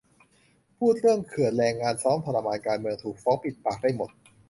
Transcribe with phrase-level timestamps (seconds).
[0.77, 4.09] พูดเรื่องเขื่อน แรงงาน ซ้อมทรมาน การเมือง ถูก ฟ้องปิดปาก ได้หมด